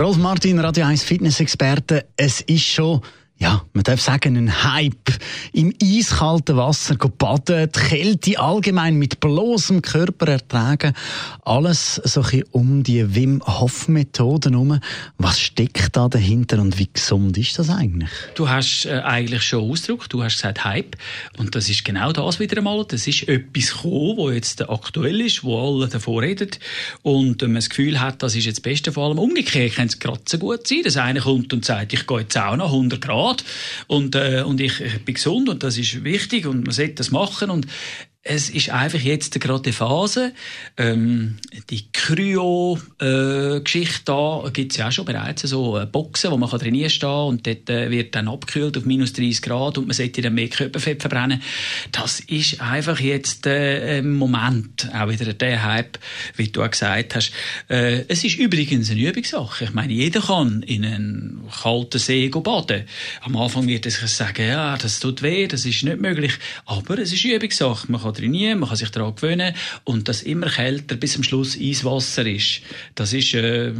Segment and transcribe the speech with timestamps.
[0.00, 2.06] Rolf Martin, Radio 1 Fitness-Experte.
[2.16, 3.02] Es ist schon
[3.40, 5.14] ja, man darf sagen, ein Hype.
[5.54, 10.92] Im eiskalten Wasser baden, die Kälte allgemein mit bloßem Körper ertragen.
[11.42, 14.78] Alles so ein um die Wim Hof Methode herum.
[15.16, 18.10] Was steckt da dahinter und wie gesund ist das eigentlich?
[18.34, 20.96] Du hast äh, eigentlich schon Ausdruck, du hast gesagt Hype.
[21.38, 22.84] Und das ist genau das wieder einmal.
[22.86, 26.50] Das ist etwas gekommen, wo jetzt aktuell ist, wo alle davor reden.
[27.00, 28.92] Und man das Gefühl hat, das ist jetzt das Beste.
[28.92, 32.06] Vor allem umgekehrt kann es gerade so gut sein, dass einer kommt und sagt, ich
[32.06, 33.44] gehe jetzt auch noch 100 Grad Grad
[33.86, 37.10] und, äh, und ich, ich bin gesund und das ist wichtig und man sollte das
[37.10, 37.50] machen.
[37.50, 37.66] Und
[38.22, 40.34] es ist einfach jetzt gerade die Phase.
[40.76, 41.38] Ähm,
[41.70, 46.50] die Kryo-Geschichte äh, da gibt es ja auch schon bereits so äh, Boxen, wo man
[46.50, 49.94] kann trainieren kann und dort äh, wird dann abgekühlt auf minus 30 Grad und man
[49.94, 51.40] sollte dann mehr Körperfett verbrennen.
[51.92, 55.98] Das ist einfach jetzt äh, Moment auch wieder der Hype,
[56.36, 57.32] wie du auch gesagt hast.
[57.68, 59.64] Äh, es ist übrigens eine Übungssache.
[59.64, 62.84] Ich meine, jeder kann in einen kalten See baden.
[63.22, 66.34] Am Anfang wird sich sagen, ja, das tut weh, das ist nicht möglich.
[66.66, 67.90] Aber es ist eine Übungssache.
[67.90, 71.58] Man kann trainieren, man kann sich daran gewöhnen und dass immer kälter bis zum Schluss
[71.58, 72.62] Eiswasser ist,
[72.94, 73.72] das ist, äh,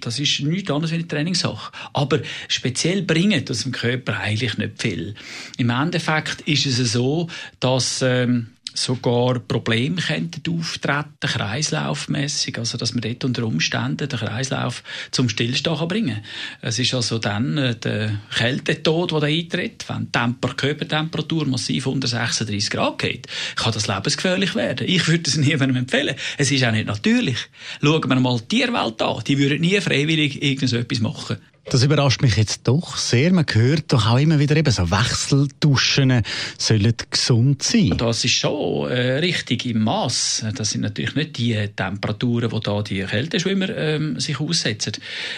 [0.00, 1.72] das ist nichts anderes wie eine Trainingssache.
[1.92, 5.14] Aber speziell bringt das dem Körper eigentlich nicht viel.
[5.58, 7.28] Im Endeffekt ist es so,
[7.60, 14.82] dass ähm, sogar Probleme könnten auftreten, kreislaufmässig, also dass man dort unter Umständen den Kreislauf
[15.10, 16.24] zum Stillstand bringen kann.
[16.62, 22.08] Es ist also dann äh, der Kältetod, der da eintritt, wenn die Körpertemperatur massiv unter
[22.08, 24.86] 36 Grad geht, kann das lebensgefährlich werden.
[24.88, 26.14] Ich würde es niemandem empfehlen.
[26.36, 27.38] Es ist auch nicht natürlich.
[27.82, 29.22] Schauen wir mal die Tierwelt an.
[29.26, 31.38] Die würden nie freiwillig irgendetwas machen.
[31.68, 33.32] Das überrascht mich jetzt doch sehr.
[33.32, 36.22] Man hört doch auch immer wieder eben so Wechselduschen
[36.58, 37.94] sollen gesund sein.
[37.98, 40.46] Das ist schon äh, richtig im Maß.
[40.54, 44.92] Das sind natürlich nicht die Temperaturen, wo da die Kälteschwimmer ähm, sich aussetzen.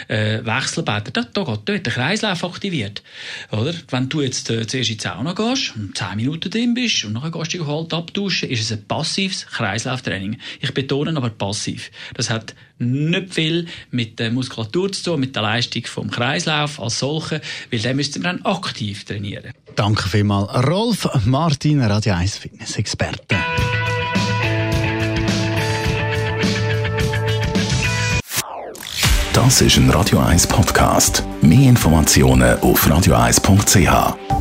[0.08, 3.02] Äh, Wechselbäder, da, da geht dort der Kreislauf aktiviert.
[3.50, 3.72] Oder?
[3.88, 7.14] Wenn du jetzt äh, zuerst in die Sauna gehst und 10 Minuten drin bist und
[7.14, 10.38] nachher gehst du dich halt abduschen, ist es ein passives Kreislauftraining.
[10.60, 11.90] Ich betone aber passiv.
[12.12, 16.98] Das hat nicht viel mit der Muskulatur zu tun, mit der Leistung vom Kreislauf als
[16.98, 17.40] solche,
[17.70, 19.52] weil den müssten wir dann aktiv trainieren.
[19.74, 20.66] Danke vielmals.
[20.66, 23.36] Rolf Martin, Radio 1 Fitness-Experte.
[29.32, 31.22] Das ist ein Radio 1 Podcast.
[31.40, 34.37] Mehr Informationen auf radio1.ch.